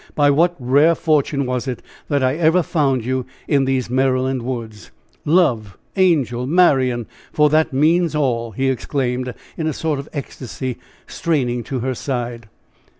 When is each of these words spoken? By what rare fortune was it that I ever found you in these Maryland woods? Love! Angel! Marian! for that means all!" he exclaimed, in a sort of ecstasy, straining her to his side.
By 0.15 0.31
what 0.31 0.55
rare 0.57 0.95
fortune 0.95 1.45
was 1.45 1.67
it 1.67 1.83
that 2.07 2.23
I 2.23 2.33
ever 2.35 2.63
found 2.63 3.05
you 3.05 3.27
in 3.47 3.65
these 3.65 3.87
Maryland 3.87 4.41
woods? 4.41 4.89
Love! 5.25 5.77
Angel! 5.95 6.47
Marian! 6.47 7.05
for 7.31 7.51
that 7.51 7.71
means 7.71 8.15
all!" 8.15 8.49
he 8.49 8.67
exclaimed, 8.67 9.31
in 9.57 9.67
a 9.67 9.73
sort 9.73 9.99
of 9.99 10.09
ecstasy, 10.11 10.79
straining 11.05 11.59
her 11.59 11.63
to 11.65 11.79
his 11.81 11.99
side. 11.99 12.49